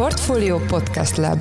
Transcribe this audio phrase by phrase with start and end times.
[0.00, 1.40] Portfolio Podcast Lab.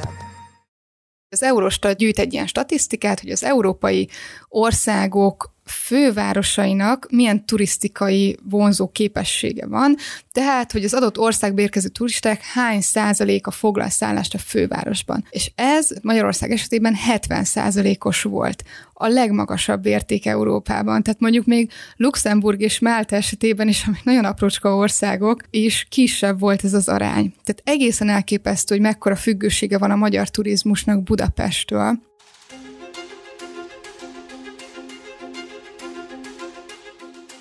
[1.29, 4.09] Az Eurostat gyűjt egy ilyen statisztikát, hogy az európai
[4.47, 9.95] országok fővárosainak milyen turisztikai vonzó képessége van,
[10.31, 15.25] tehát, hogy az adott országba érkező turisták hány százaléka foglal szállást a fővárosban.
[15.29, 18.63] És ez Magyarország esetében 70 százalékos volt.
[18.93, 21.03] A legmagasabb érték Európában.
[21.03, 26.63] Tehát mondjuk még Luxemburg és Málta esetében is, amik nagyon aprócska országok, és kisebb volt
[26.63, 27.33] ez az arány.
[27.43, 32.08] Tehát egészen elképesztő, hogy mekkora függősége van a magyar turizmusnak Budapesttől.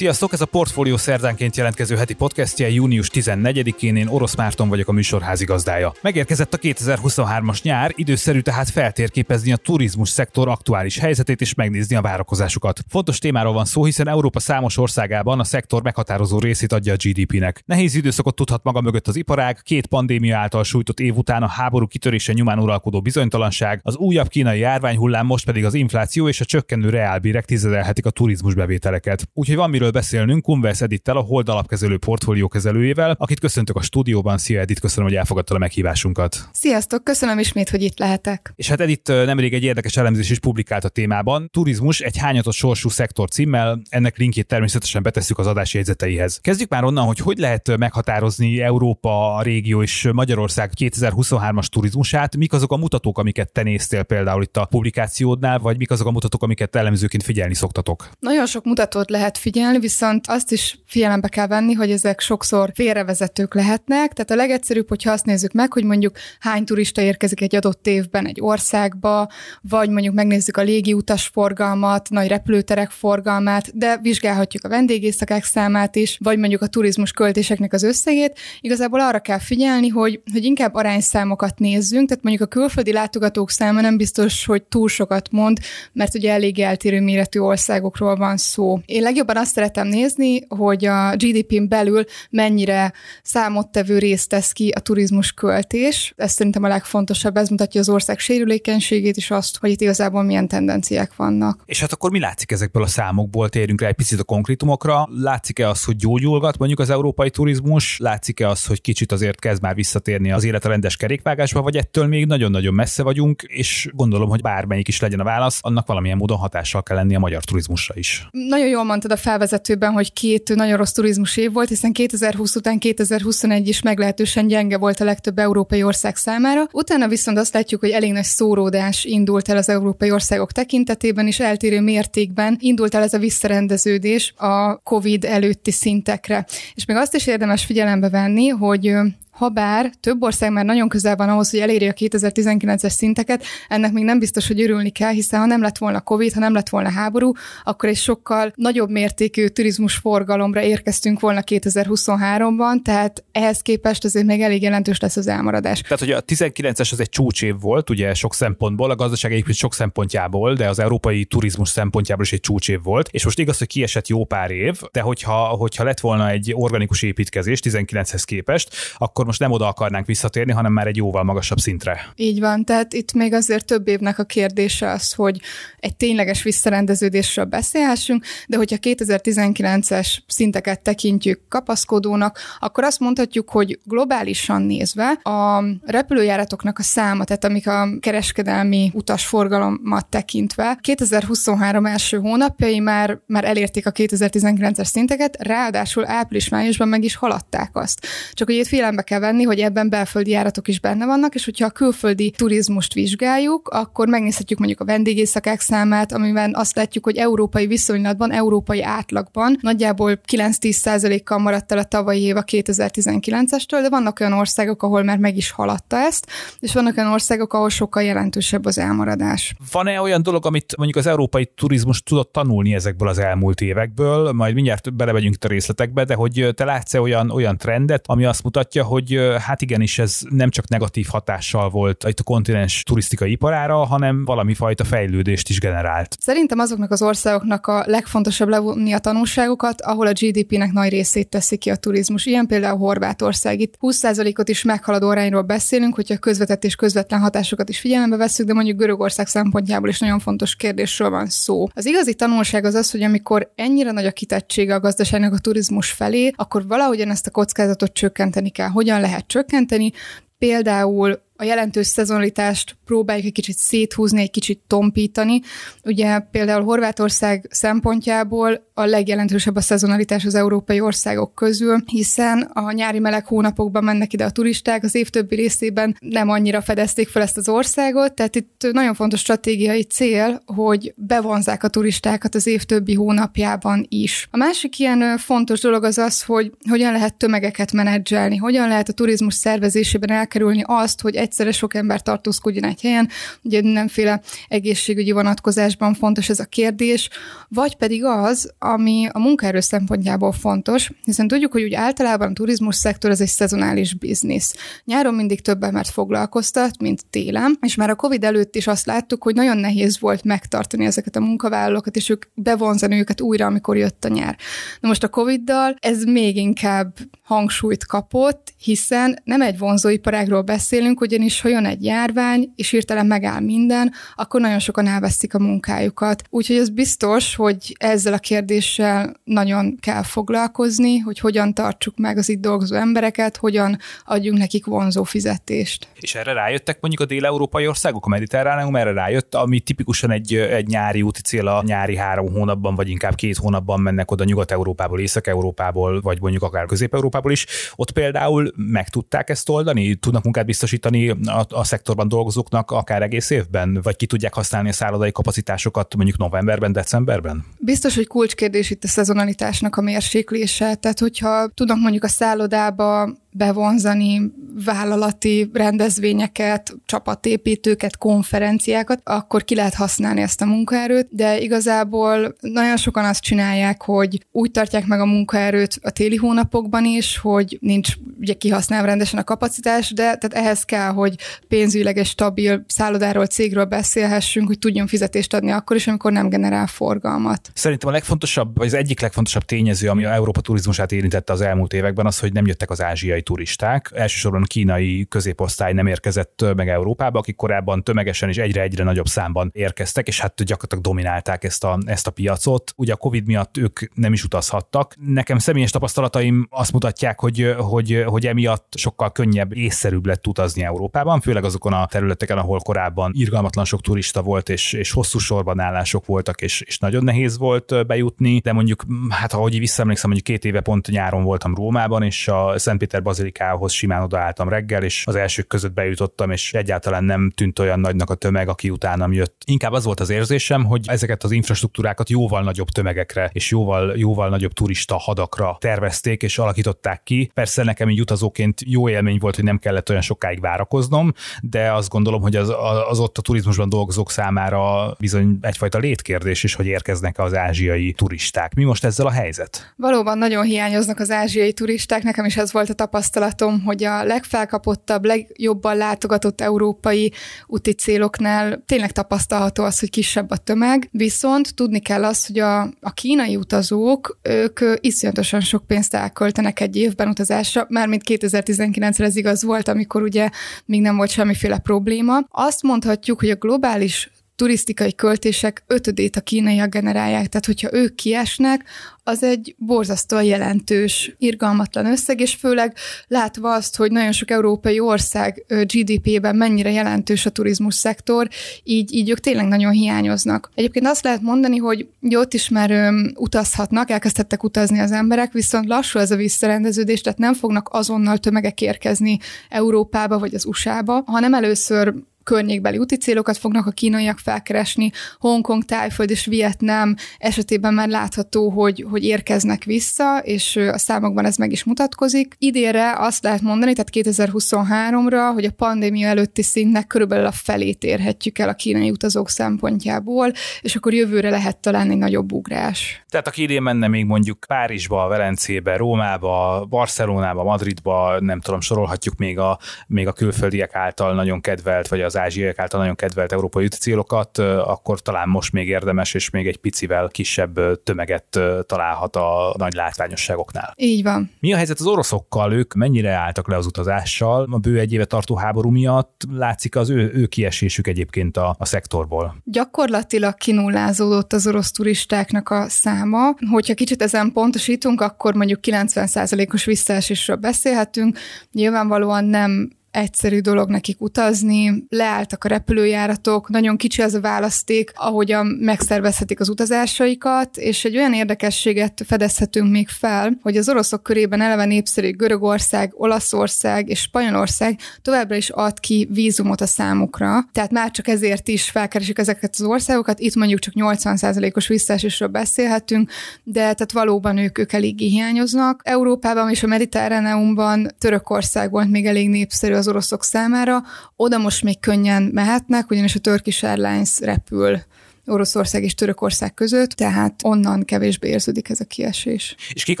[0.00, 4.92] Sziasztok, ez a Portfólió szerdánként jelentkező heti podcastje június 14-én, én Orosz Márton vagyok a
[4.92, 5.92] műsor házigazdája.
[6.02, 12.00] Megérkezett a 2023-as nyár, időszerű tehát feltérképezni a turizmus szektor aktuális helyzetét és megnézni a
[12.00, 12.80] várakozásukat.
[12.88, 17.62] Fontos témáról van szó, hiszen Európa számos országában a szektor meghatározó részét adja a GDP-nek.
[17.66, 21.86] Nehéz időszakot tudhat maga mögött az iparág, két pandémia által sújtott év után a háború
[21.86, 26.88] kitörése nyomán uralkodó bizonytalanság, az újabb kínai járványhullám, most pedig az infláció és a csökkenő
[26.88, 29.28] reálbérek tizedelhetik a turizmus bevételeket.
[29.32, 34.38] Úgyhogy van miről beszélnünk Kunvers Edittel, a Hold alapkezelő portfólió kezelőjével, akit köszöntök a stúdióban.
[34.38, 36.48] Szia Edit, köszönöm, hogy elfogadta a meghívásunkat.
[36.52, 38.52] Sziasztok, köszönöm ismét, hogy itt lehetek.
[38.56, 41.48] És hát Edit nemrég egy érdekes elemzés is publikált a témában.
[41.52, 46.38] Turizmus egy hányatott sorsú szektor címmel, ennek linkjét természetesen betesszük az adás jegyzeteihez.
[46.42, 52.52] Kezdjük már onnan, hogy hogy lehet meghatározni Európa, a régió és Magyarország 2023-as turizmusát, mik
[52.52, 56.42] azok a mutatók, amiket te néztél például itt a publikációdnál, vagy mik azok a mutatók,
[56.42, 58.10] amiket elemzőként figyelni szoktatok?
[58.18, 63.54] Nagyon sok mutatót lehet figyelni, viszont azt is figyelembe kell venni, hogy ezek sokszor félrevezetők
[63.54, 64.12] lehetnek.
[64.12, 68.26] Tehát a legegyszerűbb, hogyha azt nézzük meg, hogy mondjuk hány turista érkezik egy adott évben
[68.26, 69.28] egy országba,
[69.60, 76.18] vagy mondjuk megnézzük a légiutas forgalmat, nagy repülőterek forgalmát, de vizsgálhatjuk a vendégészakák számát is,
[76.20, 78.38] vagy mondjuk a turizmus költéseknek az összegét.
[78.60, 83.80] Igazából arra kell figyelni, hogy, hogy inkább arányszámokat nézzünk, tehát mondjuk a külföldi látogatók száma
[83.80, 85.58] nem biztos, hogy túl sokat mond,
[85.92, 88.80] mert ugye elég eltérő méretű országokról van szó.
[88.86, 92.92] Én legjobban azt szeretem nézni, hogy a GDP-n belül mennyire
[93.22, 96.12] számottevő részt tesz ki a turizmus költés.
[96.16, 100.48] Ez szerintem a legfontosabb, ez mutatja az ország sérülékenységét és azt, hogy itt igazából milyen
[100.48, 101.62] tendenciák vannak.
[101.66, 103.48] És hát akkor mi látszik ezekből a számokból?
[103.48, 105.08] Térjünk rá egy picit a konkrétumokra.
[105.10, 107.98] Látszik-e az, hogy gyógyulgat mondjuk az európai turizmus?
[107.98, 112.06] Látszik-e az, hogy kicsit azért kezd már visszatérni az élet a rendes kerékvágásba, vagy ettől
[112.06, 116.38] még nagyon-nagyon messze vagyunk, és gondolom, hogy bármelyik is legyen a válasz, annak valamilyen módon
[116.38, 118.28] hatással kell lenni a magyar turizmusra is.
[118.30, 122.54] Nagyon jól mondtad a felvezető bevezetőben, hogy két nagyon rossz turizmus év volt, hiszen 2020
[122.56, 126.68] után 2021 is meglehetősen gyenge volt a legtöbb európai ország számára.
[126.72, 131.40] Utána viszont azt látjuk, hogy elég nagy szóródás indult el az európai országok tekintetében, és
[131.40, 136.46] eltérő mértékben indult el ez a visszarendeződés a COVID előtti szintekre.
[136.74, 138.94] És még azt is érdemes figyelembe venni, hogy
[139.40, 144.04] Habár több ország már nagyon közel van ahhoz, hogy elérje a 2019-es szinteket, ennek még
[144.04, 146.90] nem biztos, hogy örülni kell, hiszen ha nem lett volna Covid, ha nem lett volna
[146.90, 147.32] háború,
[147.64, 154.40] akkor egy sokkal nagyobb mértékű turizmus forgalomra érkeztünk volna 2023-ban, tehát ehhez képest azért még
[154.40, 155.80] elég jelentős lesz az elmaradás.
[155.80, 159.74] Tehát, hogy a 19-es az egy csúcsév volt, ugye sok szempontból, a gazdaság egyébként sok
[159.74, 164.08] szempontjából, de az európai turizmus szempontjából is egy csúcsév volt, és most igaz, hogy kiesett
[164.08, 169.42] jó pár év, de hogyha, hogyha lett volna egy organikus építkezés 19-hez képest, akkor most
[169.42, 172.12] nem oda akarnánk visszatérni, hanem már egy jóval magasabb szintre.
[172.16, 175.40] Így van, tehát itt még azért több évnek a kérdése az, hogy
[175.78, 184.62] egy tényleges visszarendeződésről beszélhessünk, de hogyha 2019-es szinteket tekintjük kapaszkodónak, akkor azt mondhatjuk, hogy globálisan
[184.62, 193.18] nézve a repülőjáratoknak a száma, tehát amik a kereskedelmi utasforgalomat tekintve, 2023 első hónapjai már,
[193.26, 198.06] már elérték a 2019-es szinteket, ráadásul április-májusban meg is haladták azt.
[198.32, 201.66] Csak hogy itt figyelembe kell venni, hogy ebben belföldi járatok is benne vannak, és hogyha
[201.66, 207.66] a külföldi turizmust vizsgáljuk, akkor megnézhetjük mondjuk a vendégészakák számát, amiben azt látjuk, hogy európai
[207.66, 214.20] viszonylatban, európai átlagban nagyjából 9-10 kal maradt el a tavalyi év a 2019-estől, de vannak
[214.20, 216.26] olyan országok, ahol már meg is haladta ezt,
[216.60, 219.54] és vannak olyan országok, ahol sokkal jelentősebb az elmaradás.
[219.72, 224.32] Van-e olyan dolog, amit mondjuk az európai turizmus tudott tanulni ezekből az elmúlt évekből?
[224.32, 228.84] Majd mindjárt belevegyünk a részletekbe, de hogy te látsz-e olyan, olyan trendet, ami azt mutatja,
[228.84, 233.84] hogy hogy hát igenis ez nem csak negatív hatással volt itt a kontinens turisztikai iparára,
[233.84, 236.16] hanem valami fajta fejlődést is generált.
[236.20, 241.56] Szerintem azoknak az országoknak a legfontosabb levonni a tanulságokat, ahol a GDP-nek nagy részét teszi
[241.56, 242.26] ki a turizmus.
[242.26, 243.60] Ilyen például Horvátország.
[243.60, 248.54] Itt 20%-ot is meghaladó arányról beszélünk, hogyha közvetett és közvetlen hatásokat is figyelembe veszük, de
[248.54, 251.66] mondjuk Görögország szempontjából is nagyon fontos kérdésről van szó.
[251.74, 255.90] Az igazi tanulság az az, hogy amikor ennyire nagy a kitettsége a gazdaságnak a turizmus
[255.90, 258.68] felé, akkor valahogyan ezt a kockázatot csökkenteni kell.
[258.68, 259.92] Hogyan lehet csökkenteni?
[260.40, 265.40] például a jelentős szezonalitást próbáljuk egy kicsit széthúzni, egy kicsit tompítani.
[265.84, 272.98] Ugye például Horvátország szempontjából a legjelentősebb a szezonalitás az európai országok közül, hiszen a nyári
[272.98, 277.36] meleg hónapokban mennek ide a turisták, az év többi részében nem annyira fedezték fel ezt
[277.36, 282.94] az országot, tehát itt nagyon fontos stratégiai cél, hogy bevonzák a turistákat az év többi
[282.94, 284.28] hónapjában is.
[284.30, 288.92] A másik ilyen fontos dolog az az, hogy hogyan lehet tömegeket menedzselni, hogyan lehet a
[288.92, 293.08] turizmus szervezésében elkerülni azt, hogy egyszerre sok ember tartózkodjon egy helyen,
[293.42, 297.08] ugye mindenféle egészségügyi vonatkozásban fontos ez a kérdés,
[297.48, 302.76] vagy pedig az, ami a munkaerő szempontjából fontos, hiszen tudjuk, hogy úgy általában a turizmus
[302.76, 304.54] szektor az egy szezonális biznisz.
[304.84, 309.22] Nyáron mindig több embert foglalkoztat, mint télen, és már a COVID előtt is azt láttuk,
[309.22, 314.04] hogy nagyon nehéz volt megtartani ezeket a munkavállalókat, és ők bevonzani őket újra, amikor jött
[314.04, 314.36] a nyár.
[314.80, 321.40] Na most a COVID-dal ez még inkább hangsúlyt kapott, hiszen nem egy vonzóiparágról beszélünk, ugyanis
[321.40, 326.22] ha jön egy járvány, és hirtelen megáll minden, akkor nagyon sokan elvesztik a munkájukat.
[326.30, 332.28] Úgyhogy ez biztos, hogy ezzel a kérdéssel nagyon kell foglalkozni, hogy hogyan tartsuk meg az
[332.28, 335.88] itt dolgozó embereket, hogyan adjunk nekik vonzó fizetést.
[335.94, 340.66] És erre rájöttek mondjuk a dél-európai országok, a mediterráneum erre rájött, ami tipikusan egy, egy
[340.66, 346.00] nyári úti cél a nyári három hónapban, vagy inkább két hónapban mennek oda Nyugat-Európából, Észak-Európából,
[346.00, 347.46] vagy mondjuk akár Közép-Európából is.
[347.74, 349.94] Ott például meg tudták ezt oldani?
[349.94, 353.80] Tudnak munkát biztosítani a, a szektorban dolgozóknak akár egész évben?
[353.82, 357.44] Vagy ki tudják használni a szállodai kapacitásokat mondjuk novemberben, decemberben?
[357.58, 360.74] Biztos, hogy kulcskérdés itt a szezonalitásnak a mérséklése.
[360.74, 364.32] Tehát, hogyha tudnak mondjuk a szállodába bevonzani
[364.64, 373.04] vállalati rendezvényeket, csapatépítőket, konferenciákat, akkor ki lehet használni ezt a munkaerőt, de igazából nagyon sokan
[373.04, 378.32] azt csinálják, hogy úgy tartják meg a munkaerőt a téli hónapokban is, hogy nincs ugye
[378.32, 381.14] kihasználva rendesen a kapacitás, de tehát ehhez kell, hogy
[381.48, 386.66] pénzügyileg egy stabil szállodáról, cégről beszélhessünk, hogy tudjon fizetést adni akkor is, amikor nem generál
[386.66, 387.50] forgalmat.
[387.54, 391.72] Szerintem a legfontosabb, vagy az egyik legfontosabb tényező, ami a Európa turizmusát érintette az elmúlt
[391.72, 393.90] években, az, hogy nem jöttek az ázsiai ázsiai turisták.
[393.94, 400.06] Elsősorban kínai középosztály nem érkezett meg Európába, akik korábban tömegesen és egyre-egyre nagyobb számban érkeztek,
[400.08, 402.72] és hát gyakorlatilag dominálták ezt a, ezt a piacot.
[402.76, 404.94] Ugye a Covid miatt ők nem is utazhattak.
[404.98, 411.20] Nekem személyes tapasztalataim azt mutatják, hogy, hogy, hogy emiatt sokkal könnyebb, észszerűbb lett utazni Európában,
[411.20, 416.06] főleg azokon a területeken, ahol korábban irgalmatlan sok turista volt, és, és hosszú sorban állások
[416.06, 420.60] voltak, és, és nagyon nehéz volt bejutni, de mondjuk, hát ahogy visszaemlékszem, mondjuk két éve
[420.60, 425.72] pont nyáron voltam Rómában, és a Szentpéter bazilikához simán odaálltam reggel, és az elsők között
[425.72, 429.42] bejutottam, és egyáltalán nem tűnt olyan nagynak a tömeg, aki utánam jött.
[429.46, 434.28] Inkább az volt az érzésem, hogy ezeket az infrastruktúrákat jóval nagyobb tömegekre és jóval, jóval
[434.28, 437.30] nagyobb turista hadakra tervezték és alakították ki.
[437.34, 441.12] Persze nekem így utazóként jó élmény volt, hogy nem kellett olyan sokáig várakoznom,
[441.42, 442.52] de azt gondolom, hogy az,
[442.88, 448.54] az ott a turizmusban dolgozók számára bizony egyfajta létkérdés is, hogy érkeznek az ázsiai turisták.
[448.54, 449.74] Mi most ezzel a helyzet?
[449.76, 454.04] Valóban nagyon hiányoznak az ázsiai turisták, nekem is ez volt a tapasztalat tapasztalatom, hogy a
[454.04, 457.12] legfelkapottabb, legjobban látogatott európai
[457.46, 462.60] úti céloknál tényleg tapasztalható az, hogy kisebb a tömeg, viszont tudni kell azt, hogy a,
[462.80, 469.42] a kínai utazók, ők iszonyatosan sok pénzt elköltenek egy évben utazásra, mármint 2019-re ez igaz
[469.42, 470.28] volt, amikor ugye
[470.64, 472.18] még nem volt semmiféle probléma.
[472.30, 474.10] Azt mondhatjuk, hogy a globális
[474.40, 478.64] turisztikai költések ötödét a kínaiak generálják, tehát hogyha ők kiesnek,
[479.04, 485.44] az egy borzasztóan jelentős, irgalmatlan összeg, és főleg látva azt, hogy nagyon sok európai ország
[485.48, 488.28] GDP-ben mennyire jelentős a turizmus szektor,
[488.64, 490.50] így, így ők tényleg nagyon hiányoznak.
[490.54, 495.66] Egyébként azt lehet mondani, hogy ott is már öm, utazhatnak, elkezdhettek utazni az emberek, viszont
[495.66, 499.18] lassú ez a visszarendeződés, tehát nem fognak azonnal tömegek érkezni
[499.48, 504.90] Európába vagy az USA-ba, hanem először környékbeli úti célokat fognak a kínaiak felkeresni.
[505.18, 511.36] Hongkong, Tájföld és Vietnám esetében már látható, hogy, hogy érkeznek vissza, és a számokban ez
[511.36, 512.34] meg is mutatkozik.
[512.38, 518.38] Idénre azt lehet mondani, tehát 2023-ra, hogy a pandémia előtti szintnek körülbelül a felét érhetjük
[518.38, 523.04] el a kínai utazók szempontjából, és akkor jövőre lehet talán egy nagyobb ugrás.
[523.08, 529.38] Tehát aki idén menne még mondjuk Párizsba, Velencébe, Rómába, Barcelonába, Madridba, nem tudom, sorolhatjuk még
[529.38, 534.38] a, még a külföldiek által nagyon kedvelt, vagy az ázsiaiak által nagyon kedvelt európai célokat,
[534.38, 540.72] akkor talán most még érdemes, és még egy picivel kisebb tömeget találhat a nagy látványosságoknál.
[540.76, 541.30] Így van.
[541.40, 542.52] Mi a helyzet az oroszokkal?
[542.52, 544.48] Ők mennyire álltak le az utazással?
[544.50, 548.64] A bő egy éve tartó háború miatt látszik az ő, ő kiesésük egyébként a, a
[548.64, 549.36] szektorból.
[549.44, 553.34] Gyakorlatilag kinullázódott az orosz turistáknak a száma.
[553.50, 558.18] Hogyha kicsit ezen pontosítunk, akkor mondjuk 90%-os visszaesésről beszélhetünk.
[558.52, 565.46] Nyilvánvalóan nem egyszerű dolog nekik utazni, leálltak a repülőjáratok, nagyon kicsi az a választék, ahogyan
[565.46, 571.64] megszervezhetik az utazásaikat, és egy olyan érdekességet fedezhetünk még fel, hogy az oroszok körében eleve
[571.64, 578.08] népszerű Görögország, Olaszország és Spanyolország továbbra is ad ki vízumot a számukra, tehát már csak
[578.08, 583.10] ezért is felkeresik ezeket az országokat, itt mondjuk csak 80%-os visszaesésről beszélhetünk,
[583.44, 585.80] de tehát valóban ők, ők eléggé hiányoznak.
[585.84, 590.82] Európában és a Mediterráneumban Törökország volt még elég népszerű az oroszok számára,
[591.16, 594.78] oda most még könnyen mehetnek, ugyanis a Turkish Airlines repül
[595.26, 599.54] Oroszország és Törökország között, tehát onnan kevésbé érződik ez a kiesés.
[599.72, 600.00] És kik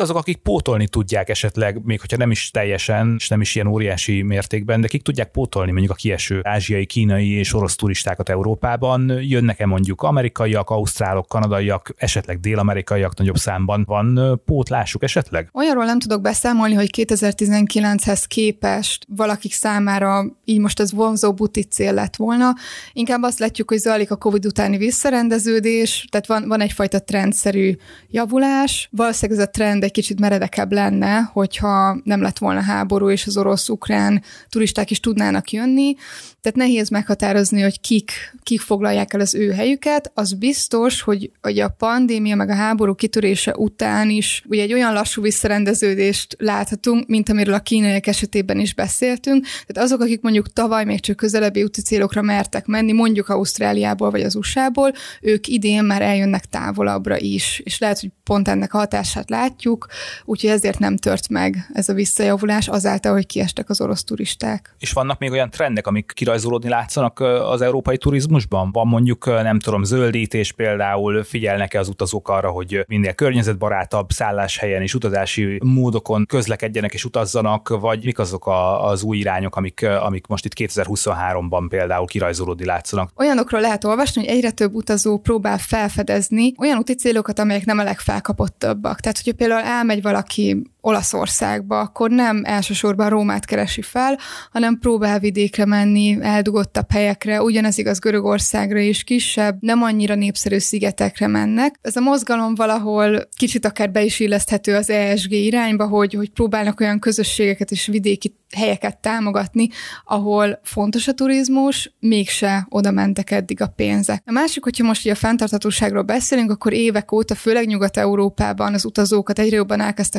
[0.00, 4.22] azok, akik pótolni tudják esetleg, még hogyha nem is teljesen, és nem is ilyen óriási
[4.22, 9.18] mértékben, de kik tudják pótolni mondjuk a kieső ázsiai, kínai és orosz turistákat Európában?
[9.20, 13.84] Jönnek-e mondjuk amerikaiak, ausztrálok, kanadaiak, esetleg dél-amerikaiak nagyobb számban?
[13.86, 15.48] Van pótlásuk esetleg?
[15.52, 21.92] Olyanról nem tudok beszámolni, hogy 2019-hez képest valakik számára így most ez vonzó buti cél
[21.92, 22.54] lett volna.
[22.92, 27.76] Inkább azt látjuk, hogy zajlik a COVID utáni vissza visszarendeződés, tehát van, van egyfajta trendszerű
[28.10, 28.88] javulás.
[28.90, 33.36] Valószínűleg ez a trend egy kicsit meredekebb lenne, hogyha nem lett volna háború, és az
[33.36, 35.94] orosz-ukrán turisták is tudnának jönni.
[36.40, 38.12] Tehát nehéz meghatározni, hogy kik,
[38.42, 40.10] kik foglalják el az ő helyüket.
[40.14, 44.92] Az biztos, hogy, hogy a pandémia meg a háború kitörése után is ugye egy olyan
[44.92, 49.44] lassú visszarendeződést láthatunk, mint amiről a kínaiak esetében is beszéltünk.
[49.66, 54.22] Tehát azok, akik mondjuk tavaly még csak közelebbi úti célokra mertek menni, mondjuk Ausztráliából vagy
[54.22, 59.30] az USA-ból, ők idén már eljönnek távolabbra is, és lehet, hogy pont ennek a hatását
[59.30, 59.86] látjuk,
[60.24, 64.74] úgyhogy ezért nem tört meg ez a visszajavulás azáltal, hogy kiestek az orosz turisták.
[64.78, 68.72] És vannak még olyan trendek, amik kirajzolódni látszanak az európai turizmusban?
[68.72, 74.94] Van mondjuk, nem tudom, zöldítés például, figyelnek-e az utazók arra, hogy minél környezetbarátabb szálláshelyen és
[74.94, 80.44] utazási módokon közlekedjenek és utazzanak, vagy mik azok a, az új irányok, amik, amik most
[80.44, 83.10] itt 2023-ban például kirajzolódni látszanak?
[83.16, 87.82] Olyanokról lehet olvasni, hogy egyre több utazó próbál felfedezni olyan úti célokat, amelyek nem a
[87.82, 89.00] legfelkapottabbak.
[89.00, 94.18] Tehát, hogyha például elmegy valaki Olaszországba, akkor nem elsősorban Rómát keresi fel,
[94.52, 101.26] hanem próbál vidékre menni, eldugottabb helyekre, ugyanez igaz Görögországra is kisebb, nem annyira népszerű szigetekre
[101.26, 101.78] mennek.
[101.82, 106.80] Ez a mozgalom valahol kicsit akár be is illeszthető az ESG irányba, hogy, hogy próbálnak
[106.80, 109.68] olyan közösségeket és vidéki helyeket támogatni,
[110.04, 114.22] ahol fontos a turizmus, mégse oda mentek eddig a pénzek.
[114.26, 119.56] A másik, hogyha most a fenntarthatóságról beszélünk, akkor évek óta, főleg Nyugat-Európában az utazókat egyre
[119.56, 120.18] jobban elkezdte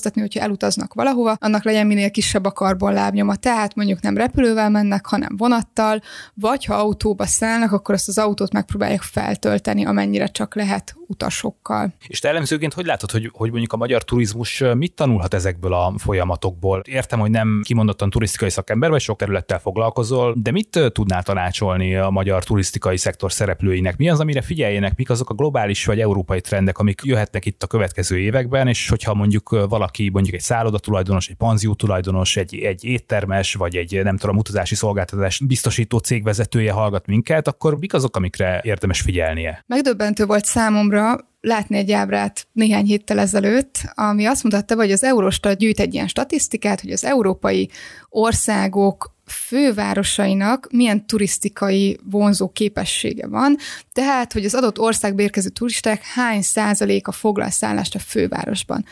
[0.00, 3.36] foglalkoztatni, hogyha elutaznak valahova, annak legyen minél kisebb a karbonlábnyoma.
[3.36, 6.00] Tehát mondjuk nem repülővel mennek, hanem vonattal,
[6.34, 11.92] vagy ha autóba szállnak, akkor azt az autót megpróbálják feltölteni, amennyire csak lehet utasokkal.
[12.06, 15.94] És te elemzőként hogy látod, hogy, hogy mondjuk a magyar turizmus mit tanulhat ezekből a
[15.98, 16.82] folyamatokból?
[16.84, 22.10] Értem, hogy nem kimondottan turisztikai szakember, vagy sok területtel foglalkozol, de mit tudnál tanácsolni a
[22.10, 23.96] magyar turisztikai szektor szereplőinek?
[23.96, 27.66] Mi az, amire figyeljenek, mik azok a globális vagy európai trendek, amik jöhetnek itt a
[27.66, 32.84] következő években, és hogyha mondjuk valaki, mondjuk egy szálloda tulajdonos, egy panzió tulajdonos, egy, egy
[32.84, 38.60] éttermes, vagy egy nem tudom, utazási szolgáltatás biztosító cégvezetője hallgat minket, akkor mik azok, amikre
[38.64, 39.64] érdemes figyelnie?
[39.66, 40.99] Megdöbbentő volt számomra,
[41.40, 46.08] látni egy ábrát néhány héttel ezelőtt, ami azt mutatta, hogy az Eurostat gyűjt egy ilyen
[46.08, 47.70] statisztikát, hogy az európai
[48.08, 53.56] országok fővárosainak milyen turisztikai vonzó képessége van,
[53.92, 58.84] tehát, hogy az adott országba érkező turisták hány százaléka foglal szállást a fővárosban.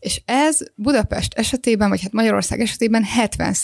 [0.00, 3.54] És ez Budapest esetében, vagy hát Magyarország esetében 70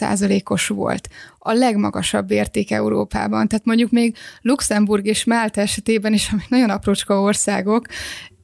[0.44, 1.08] os volt.
[1.38, 3.48] A legmagasabb érték Európában.
[3.48, 7.86] Tehát mondjuk még Luxemburg és Málta esetében is, amik nagyon aprócska országok,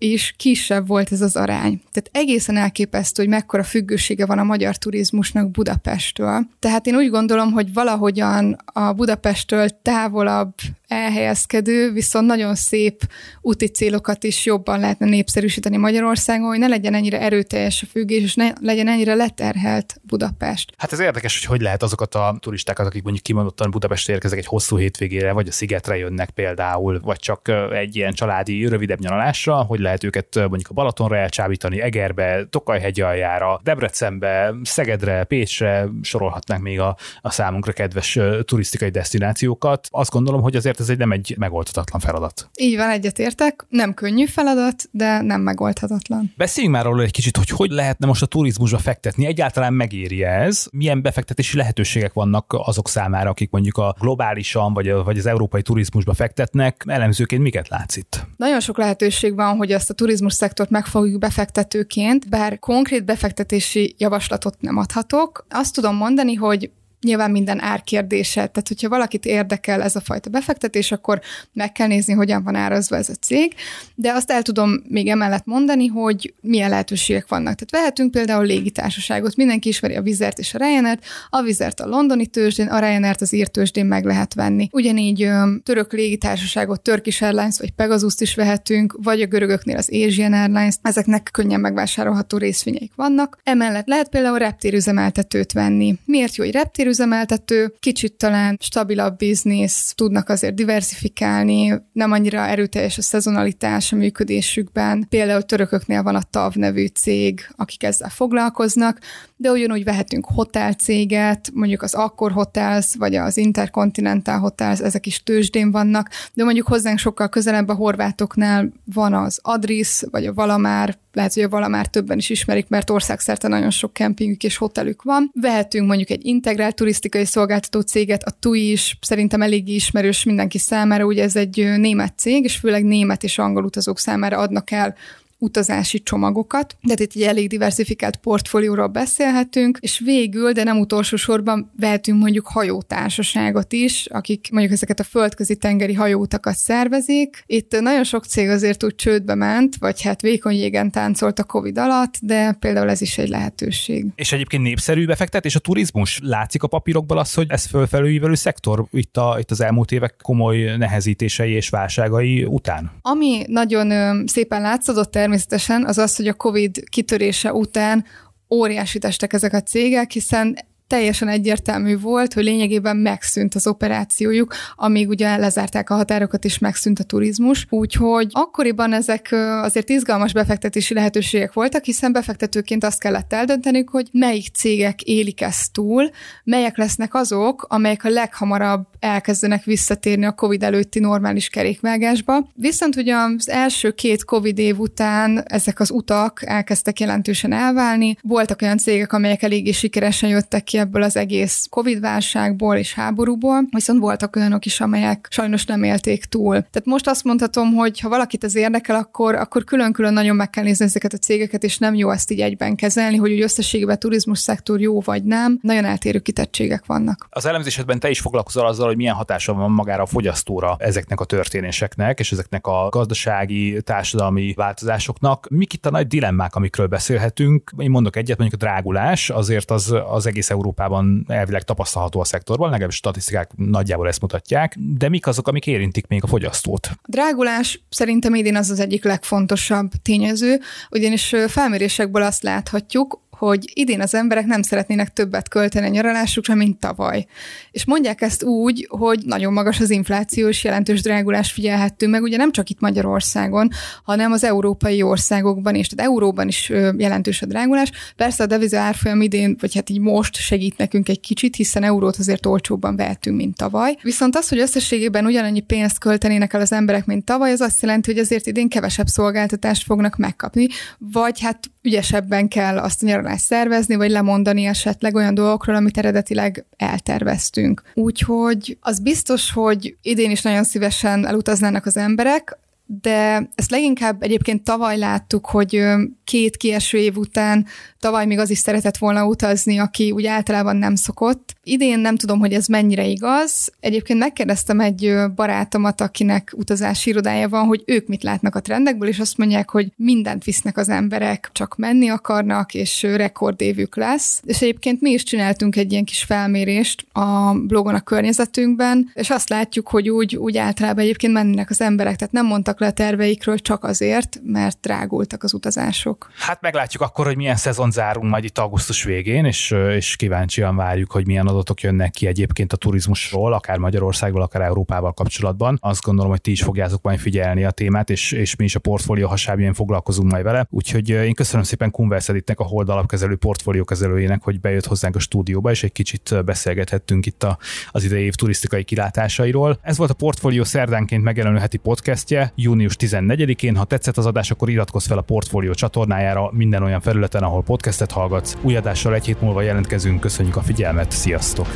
[0.00, 1.80] és kisebb volt ez az arány.
[1.92, 6.47] Tehát egészen elképesztő, hogy mekkora függősége van a magyar turizmusnak Budapesttől.
[6.59, 10.54] Tehát én úgy gondolom, hogy valahogyan a Budapesttől távolabb
[10.88, 13.02] elhelyezkedő, viszont nagyon szép
[13.40, 18.35] úti célokat is jobban lehetne népszerűsíteni Magyarországon, hogy ne legyen ennyire erőteljes a függés, és
[18.35, 20.73] ne legyen ennyire leterhelt Budapest.
[20.76, 24.47] Hát ez érdekes, hogy hogy lehet azokat a turistákat, akik mondjuk kimondottan Budapestre érkeznek egy
[24.47, 29.80] hosszú hétvégére, vagy a szigetre jönnek például, vagy csak egy ilyen családi rövidebb nyaralásra, hogy
[29.80, 36.97] lehet őket mondjuk a Balatonra elcsábítani, Egerbe, Tokajhegy aljára, Debrecenbe, Szegedre, Pécsre, sorolhatnánk még a,
[37.20, 39.88] a számunkra kedves turisztikai destinációkat.
[39.90, 42.50] Azt gondolom, hogy azért ez egy nem egy megoldhatatlan feladat.
[42.61, 43.66] Így van, egyetértek.
[43.68, 46.32] Nem könnyű feladat, de nem megoldhatatlan.
[46.37, 49.26] Beszéljünk már arról egy kicsit, hogy hogy lehetne most a turizmusba fektetni.
[49.26, 50.66] Egyáltalán megéri ez?
[50.73, 55.62] Milyen befektetési lehetőségek vannak azok számára, akik mondjuk a globálisan vagy, a, vagy az európai
[55.62, 56.85] turizmusba fektetnek?
[56.87, 58.26] Elemzőként miket látsz itt?
[58.37, 64.60] Nagyon sok lehetőség van, hogy ezt a turizmus szektort megfogjuk befektetőként, bár konkrét befektetési javaslatot
[64.60, 65.46] nem adhatok.
[65.49, 66.70] Azt tudom mondani, hogy
[67.00, 68.35] nyilván minden árkérdése.
[68.35, 71.21] Tehát, hogyha valakit érdekel ez a fajta befektetés, akkor
[71.52, 73.54] meg kell nézni, hogyan van árazva ez a cég,
[73.95, 77.54] de azt el tudom még emellett mondani, hogy milyen lehetőségek vannak.
[77.54, 82.26] Tehát vehetünk például légitársaságot, mindenki ismeri a Vizert és a Ryanair-t, a Vizert a londoni
[82.26, 84.69] tőzsdén, a Ryanair-t az írtőzsdén meg lehet venni.
[84.73, 85.28] Ugyanígy
[85.62, 91.28] török légitársaságot, Turkish Airlines vagy Pegasus-t is vehetünk, vagy a görögöknél az Asian Airlines, ezeknek
[91.33, 93.38] könnyen megvásárolható részvényeik vannak.
[93.42, 95.99] Emellett lehet például reptérüzemeltetőt venni.
[96.04, 96.52] Miért jó egy
[96.90, 97.75] reptérüzemeltető?
[97.80, 105.06] Kicsit talán stabilabb biznisz, tudnak azért diversifikálni, nem annyira erőteljes a szezonalitás a működésükben.
[105.09, 108.99] Például törököknél van a TAV nevű cég, akik ezzel foglalkoznak,
[109.37, 115.70] de ugyanúgy vehetünk hotelcéget, mondjuk az Akkor Hotels, vagy az Intercontinental Hotels, ezek is tőzsdén
[115.70, 121.35] vannak, de mondjuk hozzánk sokkal közelebb a horvátoknál van az Adris, vagy a Valamár, lehet,
[121.35, 125.30] hogy a Valamár többen is ismerik, mert országszerte nagyon sok kempingük és hotelük van.
[125.40, 131.04] Vehetünk mondjuk egy integrált turisztikai szolgáltató céget, a TUI is szerintem elég ismerős mindenki számára,
[131.04, 134.94] ugye ez egy német cég, és főleg német és angol utazók számára adnak el
[135.40, 141.70] utazási csomagokat, de itt egy elég diversifikált portfólióról beszélhetünk, és végül, de nem utolsó sorban
[141.76, 147.42] vehetünk mondjuk hajótársaságot is, akik mondjuk ezeket a földközi tengeri hajóutakat szervezik.
[147.47, 151.78] Itt nagyon sok cég azért úgy csődbe ment, vagy hát vékony jégen táncolt a Covid
[151.78, 154.06] alatt, de például ez is egy lehetőség.
[154.14, 156.20] És egyébként népszerű befektetés a turizmus.
[156.23, 160.76] Látszik a papírokból az, hogy ez fölfelőívelő szektor itt, a, itt az elmúlt évek komoly
[160.76, 162.90] nehezítései és válságai után?
[163.02, 168.04] Ami nagyon szépen látszódott természetesen, az az, hogy a COVID kitörése után
[168.50, 170.56] óriási testek ezek a cégek, hiszen
[170.90, 176.99] teljesen egyértelmű volt, hogy lényegében megszűnt az operációjuk, amíg ugye lezárták a határokat és megszűnt
[176.99, 177.66] a turizmus.
[177.68, 179.28] Úgyhogy akkoriban ezek
[179.62, 185.73] azért izgalmas befektetési lehetőségek voltak, hiszen befektetőként azt kellett eldönteniük, hogy melyik cégek élik ezt
[185.73, 186.11] túl,
[186.44, 192.49] melyek lesznek azok, amelyek a leghamarabb elkezdenek visszatérni a COVID előtti normális kerékvágásba.
[192.54, 198.17] Viszont ugye az első két COVID év után ezek az utak elkezdtek jelentősen elválni.
[198.23, 204.00] Voltak olyan cégek, amelyek eléggé sikeresen jöttek ki ebből az egész Covid-válságból és háborúból, viszont
[204.00, 206.52] voltak olyanok is, amelyek sajnos nem élték túl.
[206.54, 210.64] Tehát most azt mondhatom, hogy ha valakit ez érdekel, akkor, akkor külön-külön nagyon meg kell
[210.64, 213.99] nézni ezeket a cégeket, és nem jó ezt így egyben kezelni, hogy úgy összességében a
[213.99, 215.58] turizmus szektor jó vagy nem.
[215.62, 217.26] Nagyon eltérő kitettségek vannak.
[217.30, 221.25] Az elemzésedben te is foglalkozol azzal, hogy milyen hatása van magára a fogyasztóra ezeknek a
[221.25, 225.49] történéseknek, és ezeknek a gazdasági, társadalmi változásoknak.
[225.50, 227.73] Mik itt a nagy dilemmák, amikről beszélhetünk?
[227.78, 232.71] Én mondok egyet, mondjuk a drágulás, azért az, az egész Európában elvileg tapasztalható a szektorban,
[232.71, 236.89] legalábbis statisztikák nagyjából ezt mutatják, de mik azok, amik érintik még a fogyasztót?
[236.93, 244.00] A drágulás szerintem idén az az egyik legfontosabb tényező, ugyanis felmérésekből azt láthatjuk, hogy idén
[244.00, 247.26] az emberek nem szeretnének többet költeni a nyaralásukra, mint tavaly.
[247.71, 252.37] És mondják ezt úgy, hogy nagyon magas az infláció, és jelentős drágulás figyelhető meg, ugye
[252.37, 253.71] nem csak itt Magyarországon,
[254.05, 257.91] hanem az európai országokban is, tehát euróban is jelentős a drágulás.
[258.17, 262.17] Persze a deviza árfolyam idén, vagy hát így most segít nekünk egy kicsit, hiszen eurót
[262.17, 263.97] azért olcsóbban vehetünk, mint tavaly.
[264.03, 268.13] Viszont az, hogy összességében ugyanannyi pénzt költenének el az emberek, mint tavaly, az azt jelenti,
[268.13, 270.67] hogy azért idén kevesebb szolgáltatást fognak megkapni,
[270.99, 276.64] vagy hát ügyesebben kell azt a nyaralást szervezni, vagy lemondani esetleg olyan dolgokról, amit eredetileg
[276.76, 277.82] elterveztünk.
[277.95, 282.58] Úgyhogy az biztos, hogy idén is nagyon szívesen elutaznának az emberek,
[283.00, 285.84] de ezt leginkább egyébként tavaly láttuk, hogy
[286.30, 287.66] két kieső év után
[287.99, 291.54] tavaly még az is szeretett volna utazni, aki úgy általában nem szokott.
[291.64, 293.73] Idén nem tudom, hogy ez mennyire igaz.
[293.80, 299.19] Egyébként megkérdeztem egy barátomat, akinek utazási irodája van, hogy ők mit látnak a trendekből, és
[299.19, 304.43] azt mondják, hogy mindent visznek az emberek, csak menni akarnak, és rekordévük lesz.
[304.45, 309.49] És egyébként mi is csináltunk egy ilyen kis felmérést a blogon a környezetünkben, és azt
[309.49, 313.58] látjuk, hogy úgy, úgy általában egyébként mennek az emberek, tehát nem mondtak le a terveikről
[313.58, 316.20] csak azért, mert drágultak az utazások.
[316.39, 321.11] Hát meglátjuk akkor, hogy milyen szezon zárunk majd itt augusztus végén, és, és kíváncsian várjuk,
[321.11, 325.78] hogy milyen adatok jönnek ki egyébként a turizmusról, akár Magyarországból, akár Európával kapcsolatban.
[325.80, 328.78] Azt gondolom, hogy ti is fogjátok majd figyelni a témát, és, és mi is a
[328.78, 330.67] portfólió hasábján foglalkozunk majd vele.
[330.71, 335.83] Úgyhogy én köszönöm szépen Kunverseditnek, a Hold alapkezelő portfóliókezelőjének, hogy bejött hozzánk a stúdióba, és
[335.83, 337.59] egy kicsit beszélgethettünk itt a,
[337.91, 339.78] az idei év turisztikai kilátásairól.
[339.83, 343.76] Ez volt a portfólió szerdánként megjelenő heti podcastje, június 14-én.
[343.76, 345.73] Ha tetszett az adás, akkor iratkozz fel a portfólió
[346.10, 348.56] csatornájára minden olyan felületen, ahol podcastet hallgatsz.
[348.62, 350.20] Új adással egy hét múlva jelentkezünk.
[350.20, 351.66] Köszönjük a figyelmet, sziasztok!